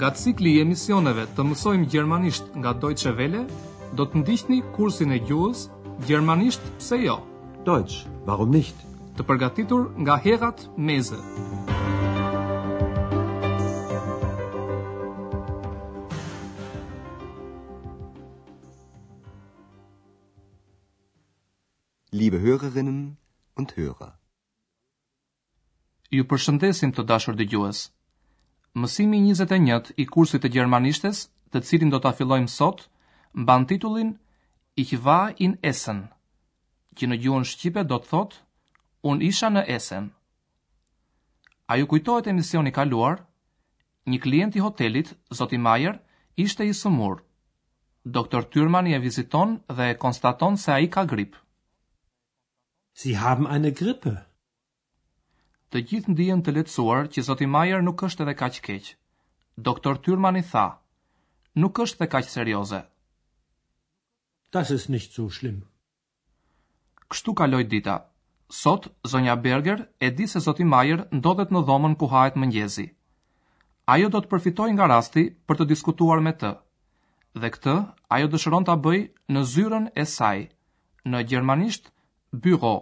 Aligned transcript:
Nga 0.00 0.08
cikli 0.16 0.52
i 0.56 0.60
emisioneve 0.64 1.26
të 1.36 1.44
mësojmë 1.44 1.86
gjermanisht 1.92 2.54
nga 2.56 2.70
Deutsche 2.82 3.10
Welle, 3.16 3.42
do 3.98 4.06
të 4.08 4.20
ndihni 4.22 4.56
kursin 4.76 5.10
e 5.12 5.18
gjuhës 5.28 5.66
Gjermanisht 6.08 6.64
pse 6.78 6.96
jo? 7.02 7.16
Dojtës, 7.66 7.96
warum 8.30 8.48
nicht? 8.54 8.80
Të 9.18 9.26
përgatitur 9.28 9.90
nga 10.00 10.16
Herat 10.24 10.64
Meze. 10.78 11.20
Liebe 22.20 22.40
Hörerinnen 22.46 23.04
und 23.60 23.76
Hörer. 23.76 24.10
Ju 26.16 26.24
përshëndesim 26.32 26.96
të 26.96 27.10
dashur 27.12 27.36
dëgjues. 27.36 27.88
gjuhës. 27.88 27.88
Mësimi 28.78 29.16
21 29.32 29.90
i 29.98 30.04
kursit 30.14 30.44
të 30.44 30.48
gjermanishtes, 30.54 31.20
të 31.50 31.62
cilin 31.68 31.90
do 31.90 31.98
ta 32.04 32.12
fillojmë 32.18 32.46
sot, 32.52 32.84
mban 33.42 33.64
titullin 33.70 34.12
Ich 34.76 34.92
war 35.06 35.32
in 35.46 35.56
Essen. 35.70 36.04
Që 36.96 37.08
në 37.10 37.18
gjuhën 37.24 37.46
shqipe 37.52 37.84
do 37.90 37.98
të 37.98 38.06
thotë 38.12 38.38
Un 39.10 39.22
isha 39.30 39.50
në 39.50 39.64
Essen. 39.76 40.06
A 41.66 41.78
ju 41.80 41.88
kujtohet 41.90 42.28
emisioni 42.30 42.70
i 42.70 42.72
kaluar? 42.76 43.20
Një 44.06 44.20
klient 44.26 44.56
i 44.56 44.62
hotelit, 44.62 45.10
zoti 45.40 45.58
Mayer, 45.66 45.98
ishte 46.44 46.62
i 46.68 46.72
sëmurë. 46.82 47.22
Doktor 48.18 48.44
Tyrman 48.52 48.86
i 48.86 48.94
e 48.96 49.00
viziton 49.06 49.58
dhe 49.76 49.90
e 49.90 49.98
konstaton 50.04 50.56
se 50.56 50.72
a 50.72 50.78
i 50.78 50.88
ka 50.96 51.04
grip. 51.14 51.34
Si 53.00 53.14
haben 53.24 53.46
eine 53.56 53.70
grippe, 53.80 54.14
të 55.74 55.80
gjithë 55.88 56.12
ndijen 56.14 56.40
të 56.42 56.52
letësuar 56.56 57.08
që 57.14 57.22
Zoti 57.26 57.46
Majer 57.46 57.82
nuk 57.86 58.02
është 58.06 58.24
edhe 58.26 58.34
kaq 58.42 58.56
keq. 58.66 58.88
Doktor 59.68 59.98
Tyrman 60.06 60.38
i 60.40 60.42
tha, 60.42 60.64
nuk 61.62 61.78
është 61.84 62.00
dhe 62.02 62.08
kaq 62.14 62.28
serioze. 62.32 62.80
Das 64.50 64.70
ist 64.76 64.88
nicht 64.90 65.12
so 65.18 65.28
schlimm. 65.30 65.60
Kështu 67.10 67.34
kaloi 67.38 67.64
dita. 67.64 68.00
Sot, 68.50 68.88
zonja 69.06 69.36
Berger 69.36 69.84
e 70.02 70.10
di 70.10 70.26
se 70.26 70.40
Zoti 70.42 70.64
Majer 70.66 71.04
ndodhet 71.14 71.54
në 71.54 71.62
dhomën 71.68 71.94
ku 71.98 72.08
hahet 72.10 72.34
mëngjezi. 72.42 72.88
Ajo 73.94 74.08
do 74.10 74.18
të 74.24 74.30
përfitoj 74.32 74.70
nga 74.74 74.90
rasti 74.90 75.24
për 75.46 75.60
të 75.60 75.68
diskutuar 75.70 76.22
me 76.26 76.34
të. 76.38 76.50
Dhe 77.38 77.52
këtë, 77.54 77.76
ajo 78.16 78.30
dëshëron 78.32 78.66
të 78.66 78.76
bëj 78.84 78.98
në 79.34 79.44
zyrën 79.54 79.88
e 79.94 80.04
saj, 80.18 80.44
në 81.06 81.22
gjermanisht, 81.30 81.92
büro 82.34 82.74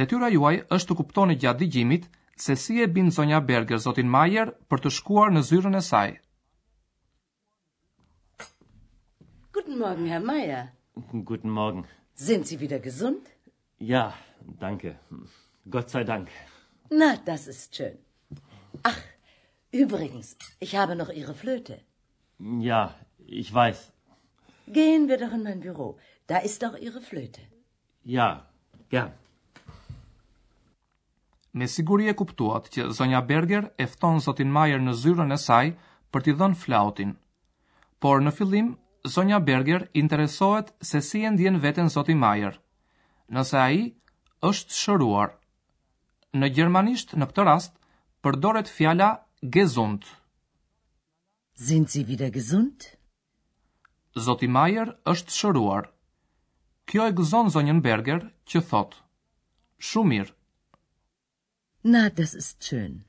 detyra 0.00 0.28
juaj 0.34 0.56
është 0.76 0.90
të 0.90 0.94
kuptoni 1.00 1.36
gjatë 1.42 1.60
digjimit 1.62 2.06
se 2.44 2.56
si 2.58 2.80
e 2.82 2.86
bin 2.94 3.10
zonja 3.16 3.40
Berger, 3.50 3.78
zotin 3.86 4.08
Majer, 4.16 4.50
për 4.70 4.82
të 4.86 4.92
shkuar 4.98 5.32
në 5.34 5.42
zyrën 5.50 5.76
e 5.78 5.82
saj. 5.88 6.14
Guten 9.54 9.78
Morgen, 9.84 10.08
Herr 10.10 10.26
Majer. 10.32 10.64
Guten 11.30 11.54
Morgen. 11.60 11.86
Sind 12.26 12.46
si 12.46 12.58
wieder 12.60 12.82
gesund? 12.82 13.30
Ja, 13.92 14.04
danke. 14.64 14.96
Gott 15.66 15.90
sei 15.94 16.04
dank. 16.04 16.28
Na, 16.90 17.12
das 17.26 17.46
ist 17.46 17.76
schön. 17.78 17.96
Ach, 18.82 18.98
übrigens, 19.72 20.34
ich 20.58 20.74
habe 20.76 20.94
noch 20.94 21.10
ihre 21.20 21.34
flöte. 21.34 21.78
Ja, 22.62 22.94
ich 23.26 23.54
weiß. 23.54 23.90
Gehen 24.66 25.08
wir 25.08 25.18
doch 25.18 25.32
in 25.32 25.42
mein 25.42 25.60
büro, 25.60 25.98
da 26.26 26.38
ist 26.38 26.62
doch 26.62 26.76
ihre 26.80 27.00
flöte. 27.00 27.40
Ja, 28.04 28.48
gern. 28.88 29.12
Me 31.58 31.66
siguri 31.70 32.08
e 32.10 32.14
kuptuat 32.18 32.64
që 32.74 32.84
zonja 32.98 33.20
Berger 33.30 33.64
e 33.78 33.84
fton 33.92 34.18
zotin 34.24 34.50
Majer 34.56 34.80
në 34.82 34.94
zyrën 35.02 35.34
e 35.36 35.36
saj 35.40 35.66
për 36.12 36.24
t'i 36.26 36.32
dhënë 36.40 36.58
flautin. 36.62 37.12
Por 38.02 38.18
në 38.24 38.32
fillim, 38.38 38.72
zonja 39.16 39.38
Berger 39.50 39.84
interesohet 40.02 40.72
se 40.88 41.00
si 41.10 41.22
e 41.22 41.30
ndjen 41.30 41.60
veten 41.64 41.92
zoti 41.96 42.16
Majer. 42.24 42.56
Nëse 43.36 43.56
ai 43.66 43.78
është 44.50 44.78
shëruar. 44.80 45.30
Në 46.42 46.50
gjermanisht 46.58 47.14
në 47.14 47.30
këtë 47.30 47.46
rast 47.50 47.78
përdoret 48.24 48.66
fjala 48.78 49.08
gesund. 49.58 50.02
Sind 51.68 51.88
Sie 51.94 52.02
wieder 52.10 52.34
gesund? 52.38 52.90
Zoti 54.26 54.50
Majer 54.58 54.90
është 55.14 55.38
shëruar. 55.40 55.86
Kjo 56.90 57.04
e 57.06 57.14
gëzon 57.20 57.46
zonjën 57.54 57.78
Berger 57.86 58.26
që 58.50 58.60
thot: 58.72 59.04
Shumë 59.90 60.10
mirë. 60.16 60.34
Na, 61.86 62.08
das 62.08 62.32
ist 62.34 62.64
schön. 62.64 63.04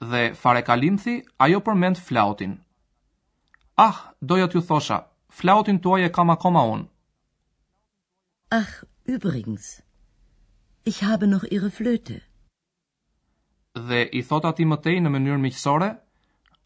Dhe 0.00 0.34
fare 0.34 0.62
kalimthi, 0.62 1.22
ajo 1.38 1.60
përmend 1.66 1.96
flautin. 2.02 2.56
Ah, 3.76 3.98
doja 4.26 4.48
t'ju 4.50 4.62
thosha, 4.68 4.96
flautin 5.38 5.78
tuaj 5.84 6.02
e 6.04 6.08
kam 6.16 6.30
akoma 6.34 6.62
unë. 6.74 6.86
Ah, 8.58 8.72
übrigens, 9.14 9.82
ich 10.90 10.98
habe 11.06 11.26
noch 11.26 11.44
ihre 11.56 11.70
flöte. 11.70 12.18
Dhe 13.88 14.02
i 14.18 14.22
thot 14.26 14.48
ati 14.50 14.64
mëtej 14.66 14.98
në 15.04 15.12
mënyrë 15.14 15.42
miqësore, 15.44 15.90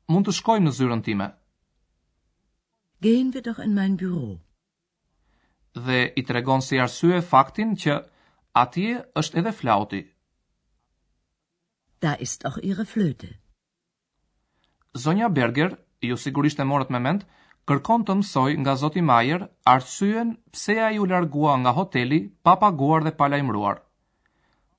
mund 0.08 0.24
të 0.28 0.36
shkojmë 0.38 0.68
në 0.70 0.74
zyrën 0.78 1.04
time. 1.04 1.28
Gehen 3.04 3.28
wir 3.34 3.42
doch 3.50 3.60
in 3.66 3.74
mein 3.74 4.00
büro. 4.00 4.32
Dhe 5.84 6.00
i 6.16 6.22
tregon 6.24 6.64
si 6.64 6.80
arsye 6.80 7.20
faktin 7.34 7.76
që 7.82 8.00
atje 8.64 9.02
është 9.20 9.40
edhe 9.42 9.52
flauti 9.60 10.02
da 12.04 12.12
ist 12.26 12.40
auch 12.48 12.58
ihre 12.70 12.84
flöte. 12.92 13.28
Sonja 15.04 15.28
Berger, 15.38 15.70
ju 16.08 16.16
sigurisht 16.24 16.58
e 16.60 16.64
morët 16.70 16.90
me 16.92 17.00
mend, 17.06 17.22
kërkon 17.70 18.04
të 18.06 18.16
mësoj 18.20 18.52
nga 18.60 18.74
zoti 18.82 19.02
Majer 19.10 19.42
arsyen 19.74 20.28
pse 20.56 20.74
ai 20.88 20.96
u 21.02 21.06
largua 21.12 21.54
nga 21.62 21.72
hoteli 21.78 22.20
pa 22.44 22.52
paguar 22.62 23.02
dhe 23.06 23.12
pa 23.20 23.26
lajmëruar. 23.32 23.78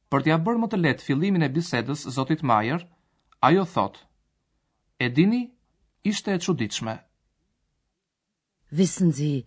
Për 0.10 0.22
t'ia 0.26 0.38
bërë 0.46 0.60
më 0.62 0.68
të 0.72 0.80
lehtë 0.84 1.06
fillimin 1.08 1.48
e 1.48 1.54
bisedës 1.58 2.02
zotit 2.18 2.42
Majer, 2.52 2.82
ajo 3.48 3.64
thotë: 3.74 4.02
E 5.06 5.08
dini, 5.18 5.42
ishte 6.12 6.30
e 6.36 6.40
çuditshme. 6.46 6.96
Wissen 8.78 9.10
Sie, 9.18 9.38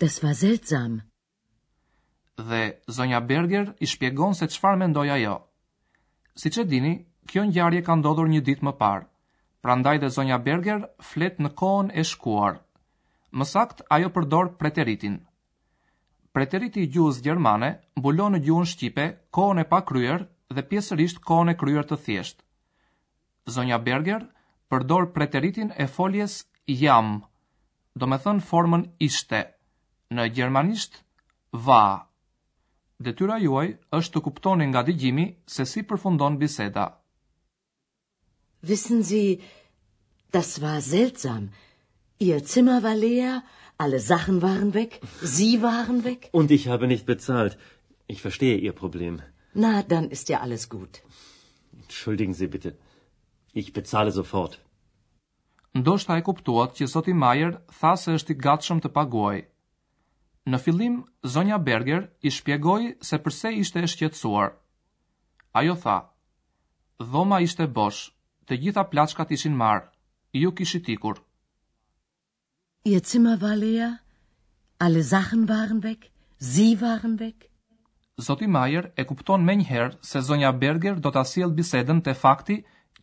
das 0.00 0.14
war 0.22 0.34
seltsam. 0.42 0.92
Dhe 2.48 2.62
Zonja 2.96 3.20
Berger 3.30 3.66
i 3.84 3.86
shpjegon 3.92 4.32
se 4.38 4.46
çfarë 4.54 4.80
mendoi 4.84 5.08
ajo. 5.16 5.22
jo. 5.24 5.36
Si 6.40 6.48
që 6.48 6.62
dini, 6.68 6.90
kjo 7.28 7.42
njarje 7.50 7.80
ka 7.84 7.94
ndodhur 8.00 8.28
një 8.32 8.40
dit 8.46 8.60
më 8.64 8.72
parë. 8.82 9.02
Prandaj 9.64 9.98
dhe 10.00 10.08
zonja 10.14 10.38
Berger 10.46 10.86
flet 11.08 11.40
në 11.44 11.50
kohën 11.60 11.90
e 12.00 12.04
shkuar. 12.10 12.54
Mësakt, 13.36 13.82
ajo 13.96 14.08
përdor 14.14 14.48
preteritin. 14.62 15.18
Preteriti 16.32 16.86
i 16.86 16.90
gjuhës 16.94 17.18
gjermane 17.26 17.68
mbulon 18.00 18.36
në 18.38 18.42
gjuhën 18.46 18.70
shqipe 18.72 19.04
kohën 19.36 19.60
e 19.60 19.68
pakryer 19.74 20.24
dhe 20.56 20.64
pjesërisht 20.70 21.20
kohën 21.28 21.52
e 21.52 21.58
kryer 21.60 21.84
të 21.90 22.00
thjesht. 22.06 22.40
Zonja 23.56 23.76
Berger 23.90 24.24
përdor 24.72 25.10
preteritin 25.18 25.74
e 25.76 25.86
foljes 25.98 26.40
jam, 26.80 27.18
do 28.00 28.08
me 28.08 28.16
thënë 28.24 28.46
formën 28.48 28.88
ishte, 29.10 29.44
në 30.16 30.30
gjermanisht 30.38 31.02
va 31.68 31.84
detyra 33.06 33.36
juaj 33.40 33.70
është 33.98 34.12
të 34.16 34.20
kuptoni 34.26 34.66
nga 34.70 34.82
digjimi 34.84 35.24
se 35.54 35.64
si 35.70 35.82
përfundon 35.90 36.34
biseda. 36.42 36.86
Wissen 38.68 39.00
Sie, 39.10 39.38
das 40.36 40.50
war 40.64 40.80
seltsam. 40.84 41.46
Ihr 42.18 42.42
Zimmer 42.44 42.82
war 42.84 42.94
leer, 42.94 43.38
alle 43.80 44.00
Sachen 44.08 44.42
waren 44.42 44.74
weg, 44.74 44.98
Sie 45.22 45.62
waren 45.62 46.02
weg. 46.04 46.28
Und 46.32 46.50
ich 46.50 46.68
habe 46.68 46.86
nicht 46.86 47.06
bezahlt. 47.06 47.56
Ich 48.06 48.20
verstehe 48.22 48.58
Ihr 48.58 48.72
Problem. 48.74 49.22
Na, 49.54 49.82
dann 49.82 50.10
ist 50.10 50.28
ja 50.28 50.40
alles 50.40 50.68
gut. 50.68 51.00
Entschuldigen 51.80 52.34
Sie 52.34 52.48
bitte. 52.56 52.74
Ich 53.62 53.72
bezahle 53.78 54.12
sofort. 54.20 54.60
Ndoshta 55.72 56.18
e 56.18 56.22
kuptuat 56.28 56.74
që 56.78 56.86
Zoti 56.92 57.14
Majer 57.22 57.52
tha 57.78 57.94
se 57.96 58.12
është 58.18 58.34
i 58.34 58.38
gatshëm 58.44 58.78
të 58.82 58.90
paguajë. 58.96 59.49
Në 60.48 60.58
fillim, 60.64 60.94
zonja 61.32 61.56
Berger 61.64 62.04
i 62.22 62.30
shpjegoi 62.34 62.84
se 63.06 63.18
pse 63.24 63.50
ishte 63.62 63.80
e 63.80 63.86
shqetësuar. 63.92 64.52
Ajo 65.60 65.74
tha: 65.82 65.96
"Dhoma 67.14 67.40
ishte 67.46 67.66
bosh, 67.78 68.06
të 68.48 68.56
gjitha 68.62 68.84
plaçkat 68.92 69.32
ishin 69.36 69.56
marrë, 69.64 69.88
ju 70.44 70.52
kishit 70.60 70.88
ikur." 70.94 71.20
"Iecima 72.92 73.34
Valley, 73.42 73.90
alle 74.86 75.02
Sachen 75.10 75.44
waren 75.50 75.80
weg, 75.88 76.08
sie 76.52 76.70
waren 76.84 77.18
weg." 77.24 77.48
Zoti 78.28 78.46
Meyer 78.56 78.90
e 78.96 79.04
kupton 79.10 79.44
menjëherë 79.50 79.98
se 80.12 80.20
zonja 80.30 80.52
Berger 80.62 80.98
do 81.06 81.10
ta 81.18 81.24
sillë 81.34 81.56
bisedën 81.60 82.00
te 82.06 82.14
fakti 82.22 82.58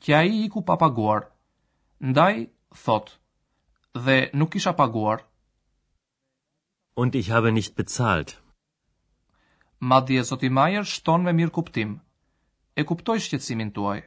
që 0.06 0.14
ai 0.22 0.30
i 0.34 0.42
iku 0.48 0.62
pa 0.72 0.76
paguar. 0.86 1.28
Ndaj, 2.10 2.42
thot, 2.84 3.18
"Dhe 4.06 4.18
nuk 4.40 4.52
kisha 4.56 4.74
paguar." 4.82 5.20
und 7.02 7.12
ich 7.22 7.28
habe 7.36 7.50
nicht 7.60 7.74
bezahlt. 7.82 8.30
Madje 9.92 10.22
Zoti 10.30 10.50
Majer 10.58 10.86
shton 10.94 11.22
me 11.28 11.32
mirë 11.40 11.54
kuptim. 11.58 11.90
E 12.80 12.84
kuptoj 12.90 13.20
shqetësimin 13.26 13.70
tuaj. 13.76 14.00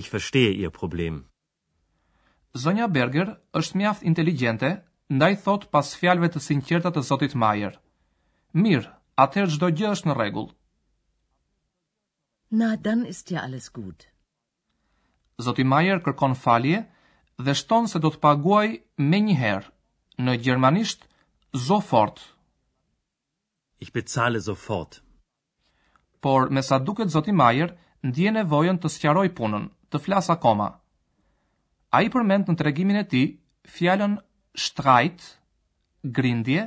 Ich 0.00 0.08
verstehe 0.14 0.52
ihr 0.62 0.70
Problem. 0.80 1.16
Sonja 2.62 2.86
Berger 2.98 3.28
është 3.60 3.78
mjaft 3.80 4.06
inteligjente, 4.10 4.70
ndaj 5.16 5.34
thot 5.46 5.66
pas 5.76 5.90
fjalëve 6.00 6.28
të 6.34 6.42
sinqerta 6.48 6.92
të 6.94 7.02
Zotit 7.08 7.34
Majer. 7.42 7.74
Mirë, 8.64 8.92
atëherë 9.24 9.54
çdo 9.56 9.70
gjë 9.78 9.90
është 9.94 10.08
në 10.10 10.16
rregull. 10.20 10.48
Na 12.60 12.68
dann 12.86 13.02
ist 13.14 13.34
ja 13.34 13.42
alles 13.46 13.66
gut. 13.80 14.06
Zoti 15.48 15.66
Majer 15.72 15.98
kërkon 16.06 16.38
falje 16.44 16.84
dhe 17.46 17.54
shton 17.62 17.90
se 17.90 17.98
do 18.06 18.14
të 18.14 18.22
paguaj 18.28 18.68
më 19.10 19.26
njëherë, 19.28 19.70
Në 20.24 20.32
gjermanisht, 20.46 21.00
sofort. 21.58 22.34
Ich 23.78 23.92
bezahle 23.92 24.40
sofort. 24.40 25.02
Por 26.20 26.50
me 26.50 26.62
sa 26.62 26.78
duket 26.78 27.08
zoti 27.12 27.32
Majer, 27.32 27.74
ndje 28.02 28.30
nevojën 28.32 28.78
të 28.82 28.88
sqaroj 28.92 29.28
punën, 29.36 29.68
të 29.90 30.00
flas 30.04 30.30
akoma. 30.30 30.68
A 31.94 32.00
i 32.02 32.10
përmend 32.10 32.48
në 32.50 32.56
tregimin 32.58 32.96
e 33.00 33.04
ti, 33.06 33.22
fjallën 33.76 34.16
shtrajt, 34.54 35.22
grindje, 36.02 36.66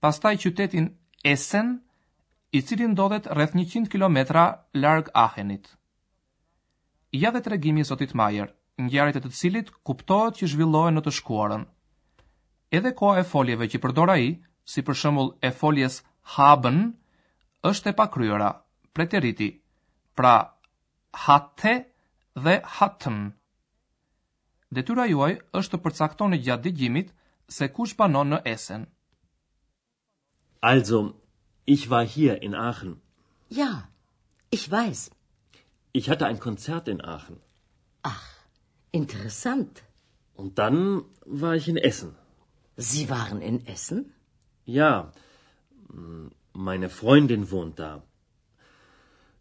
pastaj 0.00 0.36
qytetin 0.44 0.92
Essen, 1.26 1.80
i 2.54 2.60
cili 2.62 2.86
ndodhet 2.88 3.26
rreth 3.34 3.56
100 3.58 3.88
km 3.92 4.16
larg 4.80 5.08
Ahenit. 5.14 5.66
Ja 7.12 7.30
dhe 7.34 7.42
tregimi 7.42 7.80
i 7.80 7.84
Zotit 7.88 8.14
Majer, 8.14 8.52
ngjarjet 8.80 9.16
e 9.18 9.22
të 9.24 9.32
cilit 9.34 9.72
kuptohet 9.86 10.38
që 10.38 10.48
zhvillohen 10.52 10.94
në 10.94 11.02
të 11.04 11.12
shkuarën. 11.18 11.64
Edhe 12.76 12.90
koha 12.98 13.18
e 13.22 13.24
foljeve 13.32 13.66
që 13.72 13.78
përdor 13.82 14.10
ai, 14.14 14.24
si 14.70 14.82
për 14.86 14.96
shembull 15.02 15.28
e 15.48 15.50
foljes 15.60 15.94
haben, 16.32 16.80
është 17.70 17.92
e 17.92 17.96
pakryera, 18.00 18.48
preteriti. 18.96 19.46
Pra 20.18 20.32
hatte 21.24 21.72
dhe 22.44 22.54
hatten. 22.78 23.16
Detyra 24.78 25.06
juaj 25.12 25.36
është 25.60 25.76
të 25.76 25.82
përcaktoni 25.86 26.42
gjatë 26.46 26.64
dëgjimit 26.66 27.14
se 27.56 27.70
kush 27.78 27.94
banon 28.02 28.30
në 28.34 28.42
esen. 28.52 28.84
Also, 30.72 31.00
ich 31.76 31.86
war 31.92 32.04
hier 32.16 32.36
in 32.48 32.56
Aachen. 32.66 32.98
Ja, 33.60 33.70
ich 34.58 34.66
weiß. 34.72 35.06
Ich 35.98 36.08
hatte 36.10 36.26
ein 36.28 36.40
Konzert 36.46 36.88
in 36.94 37.00
Aachen. 37.16 37.38
Ach, 38.12 38.24
interessant. 39.00 39.84
Und 40.40 40.58
dann 40.60 40.82
war 41.42 41.54
ich 41.62 41.68
in 41.72 41.76
Essen. 41.90 42.14
Sie 42.78 43.08
waren 43.08 43.40
in 43.40 43.66
Essen? 43.66 44.12
Ja, 44.66 45.12
mm, 45.88 46.30
meine 46.52 46.88
Freundin 46.90 47.50
wohnt 47.50 47.78
da. 47.78 48.02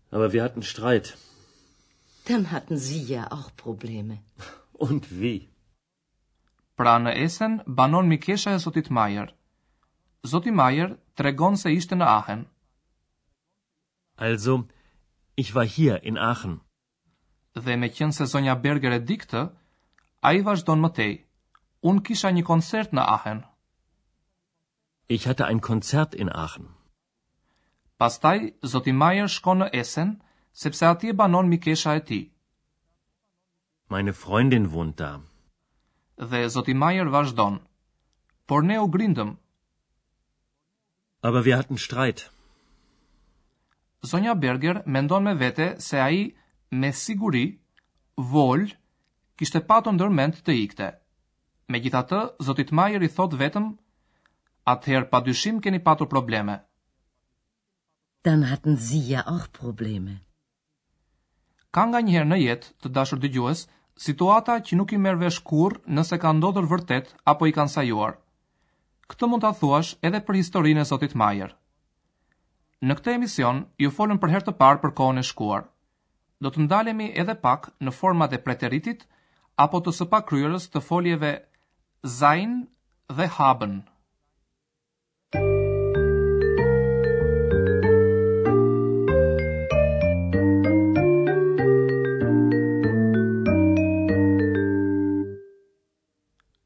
Aber 0.09 0.31
wir 0.31 0.43
hatten 0.43 0.63
Streit. 0.63 1.17
Dann 2.27 2.51
hatten 2.51 2.77
Sie 2.77 3.01
ja 3.03 3.31
auch 3.31 3.53
Probleme. 3.57 4.19
Und 4.71 5.11
wie? 5.19 5.49
Pra 6.77 6.95
në 6.99 7.11
Essen 7.23 7.59
banon 7.65 8.07
Mikesha 8.09 8.55
e 8.55 8.59
Zotit 8.59 8.89
Majer. 8.89 9.29
Zoti 10.25 10.51
Majer 10.51 10.95
tregon 11.15 11.55
se 11.57 11.71
ishte 11.73 11.95
në 11.95 12.05
Aachen. 12.07 12.45
Also, 14.15 14.65
ich 15.35 15.53
war 15.55 15.65
hier 15.65 16.03
in 16.03 16.17
Aachen. 16.17 16.59
Dhe 17.53 17.75
me 17.77 17.91
qenë 17.91 18.11
se 18.15 18.27
Zonja 18.27 18.55
Berger 18.55 18.91
e 18.91 18.99
dikte, 18.99 19.49
a 20.21 20.33
i 20.33 20.41
vazhdon 20.41 20.79
më 20.83 20.93
tej. 20.97 21.11
Un 21.83 21.99
kisha 22.01 22.29
një 22.31 22.43
koncert 22.49 22.93
në 22.93 23.01
Aachen. 23.01 23.43
Ich 25.07 25.27
hatte 25.27 25.45
ein 25.45 25.59
Konzert 25.59 26.15
in 26.15 26.29
Aachen. 26.33 26.67
Pastaj 27.97 28.53
zoti 28.65 28.91
Meyer 28.91 29.27
shkon 29.27 29.59
në 29.61 29.67
Essen 29.81 30.15
sepse 30.51 30.85
atje 30.87 31.13
banon 31.13 31.47
mikesha 31.49 31.95
e 31.95 31.99
tij. 32.01 32.29
Meine 33.89 34.13
Freundin 34.13 34.71
wohnt 34.71 34.97
da. 34.99 35.21
Dhe 36.17 36.41
zoti 36.49 36.73
Meyer 36.73 37.05
vazhdon. 37.13 37.59
Por 38.47 38.63
ne 38.63 38.79
u 38.81 38.87
grindëm. 38.91 39.35
Aber 41.21 41.45
wir 41.45 41.57
hatten 41.57 41.77
Streit. 41.77 42.29
Sonja 44.03 44.33
Berger 44.33 44.81
mendon 44.85 45.23
me 45.23 45.35
vete 45.39 45.75
se 45.81 45.99
ai 45.99 46.35
me 46.71 46.91
siguri 46.93 47.45
vol 48.33 48.67
kishte 49.37 49.61
patur 49.69 49.93
ndërmend 49.95 50.41
të 50.45 50.53
ikte. 50.65 50.89
Me 51.73 51.79
gjitha 51.81 52.01
të, 52.05 52.17
Zotit 52.45 52.71
Majer 52.77 53.01
i 53.01 53.07
thot 53.13 53.33
vetëm, 53.41 53.71
atëherë 54.73 55.07
pa 55.13 55.21
dyshim 55.27 55.61
keni 55.65 55.79
patur 55.87 56.09
probleme. 56.11 56.59
Dan 58.25 58.43
hatën 58.49 58.75
zi 58.77 58.99
ja 59.13 59.23
auch 59.25 59.45
oh, 59.45 59.49
probleme. 59.57 60.19
Ka 61.73 61.85
nga 61.89 62.01
njëherë 62.05 62.29
në 62.29 62.37
jetë 62.41 62.69
të 62.83 62.91
dashur 62.97 63.19
dy 63.23 63.29
gjues, 63.37 63.63
situata 64.07 64.59
që 64.67 64.77
nuk 64.77 64.93
i 64.93 64.97
merë 65.05 65.21
vesh 65.23 65.41
nëse 65.97 66.17
ka 66.23 66.31
ndodhur 66.37 66.67
vërtet 66.73 67.09
apo 67.33 67.47
i 67.47 67.51
kanë 67.57 67.73
sajuar. 67.75 68.15
Këtë 69.11 69.27
mund 69.29 69.43
të 69.45 69.51
thuash 69.59 69.95
edhe 70.09 70.21
për 70.29 70.35
historinë 70.41 70.81
e 70.85 70.89
Zotit 70.91 71.15
Majer. 71.21 71.51
Në 72.85 72.93
këtë 72.99 73.11
emision, 73.17 73.63
ju 73.83 73.89
folën 73.97 74.19
për 74.21 74.29
herë 74.35 74.45
të 74.45 74.53
parë 74.61 74.81
për 74.85 74.91
kohën 75.01 75.17
e 75.17 75.23
shkuar. 75.31 75.65
Do 76.45 76.49
të 76.53 76.61
ndalemi 76.67 77.09
edhe 77.23 77.35
pak 77.47 77.71
në 77.87 77.91
format 77.99 78.33
e 78.37 78.41
preteritit 78.47 79.07
apo 79.65 79.79
të 79.85 79.93
sëpa 79.99 80.21
kryrës 80.29 80.69
të 80.73 80.81
foljeve 80.89 81.33
sein 82.05 82.67
dhe 83.09 83.27
haben. 83.37 83.83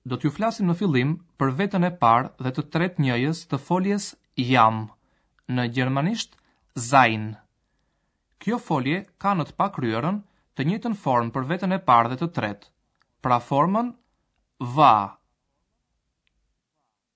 Do 0.09 0.17
t'ju 0.17 0.31
flasim 0.33 0.65
në 0.67 0.75
fillim 0.79 1.11
për 1.39 1.51
vetën 1.59 1.85
e 1.87 1.91
parë 2.01 2.31
dhe 2.43 2.51
të 2.57 2.65
tretë 2.73 3.03
njëjës 3.05 3.43
të 3.51 3.59
foljes 3.67 4.07
jam, 4.41 4.87
në 5.47 5.69
gjermanisht 5.75 6.35
sein. 6.89 7.29
Kjo 8.41 8.57
folje 8.59 9.05
ka 9.21 9.35
në 9.35 9.45
të 9.47 9.55
pak 9.57 9.77
të 10.59 10.65
njëtën 10.67 10.95
formë 11.03 11.31
për 11.31 11.43
vetën 11.51 11.71
e 11.71 11.77
parë 11.79 12.09
dhe 12.11 12.17
të 12.19 12.27
tretë, 12.35 12.67
pra 13.23 13.37
formën 13.39 13.93
va 14.59 15.18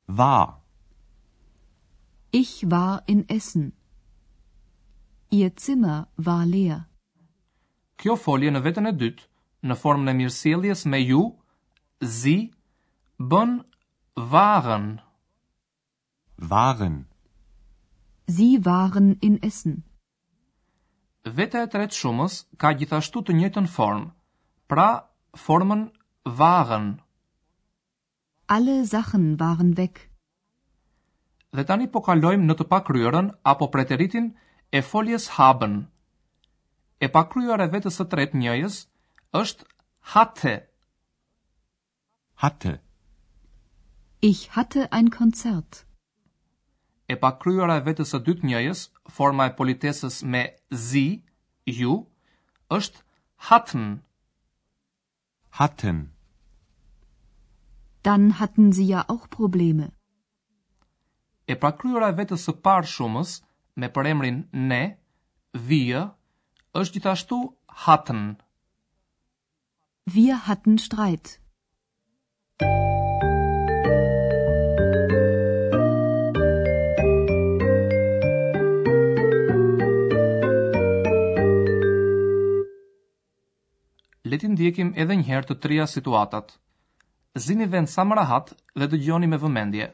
war. 0.08 0.62
Ich 2.32 2.70
war 2.70 3.04
in 3.08 3.28
Essen. 3.30 3.74
Ihr 5.30 5.56
Zimmer 5.56 6.08
war 6.18 6.46
leer. 6.46 6.86
Kjo 7.98 8.16
folje 8.18 8.52
në 8.52 8.60
vetën 8.66 8.90
e 8.90 8.94
dytë, 8.94 9.24
në 9.70 9.76
formën 9.80 10.10
e 10.12 10.16
mirësjelljes 10.18 10.86
me 10.92 11.00
ju, 11.00 11.22
zi, 12.04 12.36
bën 13.20 13.60
waren. 14.16 15.02
Waren. 16.38 17.06
Sie 18.28 18.60
waren 18.66 19.18
in 19.22 19.38
Essen. 19.44 19.84
Vetë 21.24 21.62
e 21.64 21.68
tretë 21.72 21.96
shumës 21.96 22.42
ka 22.60 22.74
gjithashtu 22.80 23.22
të 23.24 23.38
njëjtën 23.38 23.68
formë, 23.72 24.12
pra 24.68 24.92
formën 25.46 25.88
waren 26.42 26.98
alle 28.56 28.86
Sachen 28.86 29.28
waren 29.46 29.72
weg. 29.82 29.96
Dhe 31.58 31.66
tani 31.70 31.88
po 31.94 32.02
kalojmë 32.08 32.46
në 32.50 32.56
të 32.60 32.66
pakryerën 32.74 33.32
apo 33.54 33.68
preteritin 33.76 34.28
e 34.78 34.82
foljes 34.90 35.26
haben. 35.40 35.76
E 37.06 37.08
pakryer 37.18 37.64
e 37.66 37.70
vetës 37.76 37.98
së 38.00 38.06
tretë 38.14 38.38
njëjës 38.44 38.78
është 39.42 39.68
hatte. 40.16 40.54
Hatte. 42.46 42.74
Ich 44.32 44.42
hatte 44.56 44.86
ein 45.00 45.10
Konzert. 45.18 45.82
E 47.14 47.16
pakryer 47.26 47.74
e 47.78 47.82
vetës 47.90 48.14
së 48.16 48.22
dytë 48.30 48.52
njëjës, 48.52 48.86
forma 49.18 49.50
e 49.50 49.56
politesës 49.60 50.22
me 50.36 50.44
zi, 50.90 51.06
ju, 51.80 51.98
është 52.80 53.02
hatten. 53.50 53.90
Hatten. 53.92 54.02
Hatten 55.62 56.04
dann 58.04 58.40
hatten 58.40 58.72
sie 58.74 58.86
ja 58.88 59.04
auch 59.08 59.30
Probleme. 59.36 59.88
E 61.46 61.56
pa 61.62 61.72
kryera 61.80 62.10
e 62.14 62.18
vetës 62.20 62.46
së 62.48 62.54
parë 62.68 62.90
shumës, 62.96 63.32
me 63.80 63.90
përemrin 63.96 64.44
ne, 64.72 64.82
wir, 65.70 66.06
është 66.80 67.00
gjithashtu 67.00 67.40
hatten. 67.88 68.24
Wir 70.16 70.38
hatten 70.48 70.78
Streit. 70.86 71.40
Leti 84.34 84.50
ndjekim 84.50 84.94
edhe 85.04 85.16
njëherë 85.20 85.48
të 85.52 85.60
trija 85.64 85.86
situatat 85.96 86.56
zini 87.44 87.66
vend 87.72 87.90
sa 87.94 88.04
më 88.08 88.14
rahat 88.22 88.46
dhe 88.80 88.86
dëgjoni 88.94 89.28
me 89.32 89.38
vëmendje 89.46 89.86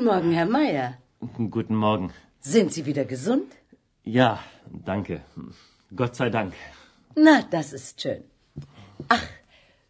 Guten 0.00 0.12
Morgen, 0.12 0.32
Herr 0.32 0.94
Guten 1.50 1.74
Morgen. 1.76 2.10
Sind 2.40 2.72
Sie 2.72 2.86
wieder 2.86 3.04
gesund? 3.04 3.52
Ja, 4.02 4.38
danke. 4.86 5.20
Gott 5.94 6.16
sei 6.16 6.30
Dank. 6.30 6.54
Na, 7.16 7.42
das 7.50 7.74
ist 7.74 8.00
schön. 8.00 8.24
Ach, 9.10 9.22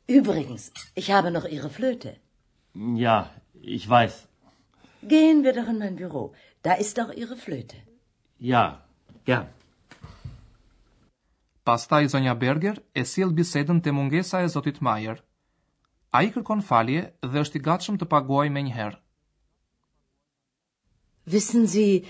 übrigens, 0.09 0.73
ich 0.97 1.13
habe 1.13 1.31
noch 1.31 1.45
Ihre 1.45 1.71
Flöte. 1.71 2.17
Ja, 2.75 3.31
ich 3.63 3.89
weiß. 3.89 4.27
Gehen 5.05 5.45
wir 5.45 5.53
doch 5.53 5.69
in 5.69 5.79
mein 5.79 5.95
Büro. 5.95 6.35
Da 6.63 6.73
ist 6.75 6.99
auch 6.99 7.13
Ihre 7.13 7.37
Flöte. 7.37 7.77
Ja, 8.41 8.65
gern. 9.25 9.47
Pastaj 11.65 12.09
Zonja 12.09 12.35
Berger 12.35 12.75
e 12.95 13.05
sill 13.05 13.29
bisedën 13.31 13.81
te 13.81 13.93
mungesa 13.93 14.43
e 14.43 14.49
Zotit 14.49 14.81
Majer. 14.81 15.23
Ai 16.13 16.33
kërkon 16.35 16.63
falje 16.73 17.13
dhe 17.23 17.45
është 17.47 17.63
i 17.63 17.65
gatshëm 17.71 18.03
të 18.03 18.11
paguaj 18.17 18.49
më 18.57 18.63
një 18.71 18.75
herë. 18.81 18.99
Wissen 21.37 21.67
Sie, 21.75 22.05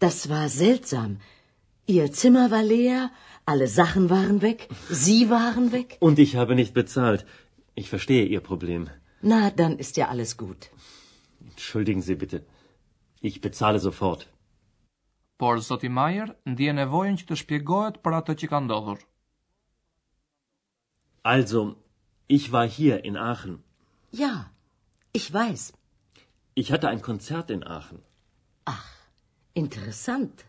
das 0.00 0.16
war 0.28 0.48
seltsam. 0.48 1.10
Ihr 1.86 2.06
Zimmer 2.20 2.46
war 2.54 2.64
leer, 2.72 3.02
alle 3.50 3.68
Sachen 3.80 4.04
waren 4.18 4.38
weg, 4.48 4.58
Sie 5.04 5.20
waren 5.30 5.66
weg. 5.78 5.88
Und 6.00 6.18
ich 6.18 6.32
habe 6.40 6.54
nicht 6.60 6.74
bezahlt. 6.80 7.20
Ich 7.80 7.86
verstehe 7.94 8.24
Ihr 8.34 8.42
Problem. 8.50 8.82
Na, 9.32 9.42
dann 9.60 9.74
ist 9.84 9.94
ja 10.00 10.06
alles 10.12 10.32
gut. 10.44 10.62
Entschuldigen 11.52 12.02
Sie 12.08 12.16
bitte. 12.22 12.38
Ich 13.28 13.36
bezahle 13.46 13.78
sofort. 13.88 14.22
Por 15.38 15.54
zoti 15.68 15.88
Mayer 15.98 16.26
die 16.58 16.72
nevojën 16.78 17.16
që 17.20 17.26
të 17.28 17.36
shpjegohet 17.40 17.96
për 18.04 18.16
atë 18.18 18.34
që 18.40 18.50
ka 18.52 18.58
ndodhur. 18.64 19.00
Also, 21.34 21.62
ich 22.36 22.44
war 22.56 22.66
hier 22.78 22.98
in 23.10 23.16
Aachen. 23.30 23.54
Ja, 24.24 24.34
ich 25.18 25.26
weiß. 25.40 25.64
Ich 26.60 26.68
hatte 26.72 26.88
ein 26.92 27.02
Konzert 27.08 27.48
in 27.56 27.64
Aachen. 27.78 28.02
Ach, 28.66 28.84
interessant. 29.54 30.44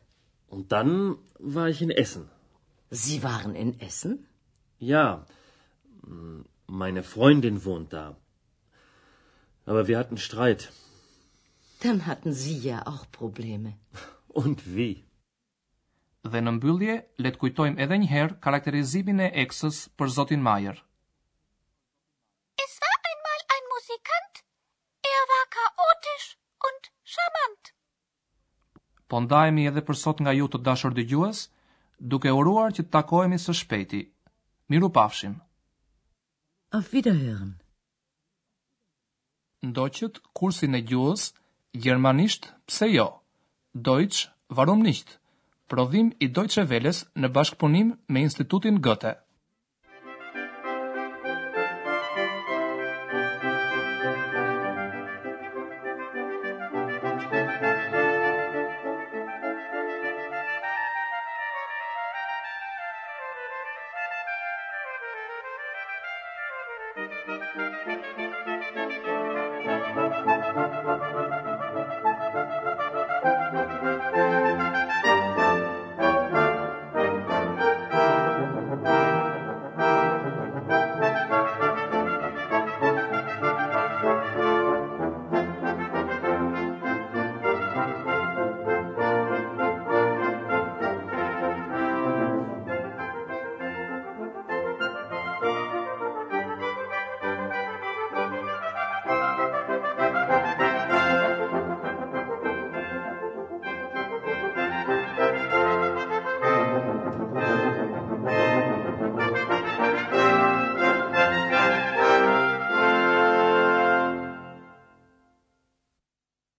Und 0.48 0.72
dann 0.72 1.18
war 1.40 1.68
ich 1.70 1.82
in 1.82 1.92
Essen. 1.92 2.30
Sie 2.90 3.24
waren 3.24 3.56
in 3.56 3.80
Essen? 3.82 4.26
Ja, 4.80 5.26
meine 6.68 7.02
mm, 7.02 7.10
Freundin 7.14 7.66
wohnt 7.66 7.92
da. 7.92 8.16
Aber 9.66 9.88
wir 9.88 9.98
hatten 9.98 10.18
Streit. 10.18 10.72
Dann 11.84 12.06
hatten 12.06 12.32
Sie 12.34 12.58
ja 12.58 12.88
auch 12.88 13.04
oh, 13.08 13.18
Probleme. 13.20 13.72
Und 14.42 14.60
wie? 14.76 15.04
Dhe 16.36 16.42
në 16.42 16.52
mbyllje, 16.56 16.94
le 17.24 17.30
të 17.32 17.40
kujtojmë 17.42 17.84
edhe 17.86 17.98
një 18.04 18.08
herë 18.12 18.36
karakterizimin 18.46 19.20
e 19.28 19.28
eksës 19.44 19.84
për 20.02 20.10
Zotin 20.16 20.42
Majer. 20.48 20.80
po 29.12 29.20
ndajemi 29.24 29.66
edhe 29.70 29.82
për 29.88 29.98
sot 30.02 30.22
nga 30.24 30.34
ju 30.36 30.48
të 30.52 30.60
dashur 30.68 30.94
dëgjues, 30.98 31.42
duke 32.14 32.32
uruar 32.40 32.72
që 32.76 32.86
të 32.86 32.94
takohemi 32.98 33.40
së 33.42 33.56
shpejti. 33.62 34.02
Miru 34.74 34.90
pafshim. 34.98 35.36
Auf 36.76 36.90
Wiederhören. 36.94 37.52
Ndoqët 39.70 40.22
kursin 40.40 40.78
e 40.78 40.82
gjuhës 40.90 41.30
gjermanisht, 41.86 42.52
pse 42.70 42.88
jo? 42.96 43.08
Deutsch, 43.88 44.26
warum 44.60 44.82
nicht? 44.90 45.16
Prodhim 45.70 46.12
i 46.20 46.28
Deutsche 46.38 46.66
Welles 46.72 47.04
në 47.22 47.32
bashkëpunim 47.38 47.94
me 48.14 48.26
Institutin 48.30 48.82
Goethe. 48.88 49.16
Thank 66.96 67.20
you. 74.48 74.95